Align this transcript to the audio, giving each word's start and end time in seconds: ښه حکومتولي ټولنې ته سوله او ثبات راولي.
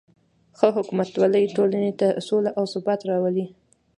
ښه 0.57 0.67
حکومتولي 0.77 1.43
ټولنې 1.55 1.91
ته 1.99 2.07
سوله 2.27 2.51
او 2.57 2.63
ثبات 2.73 2.99
راولي. 3.09 3.45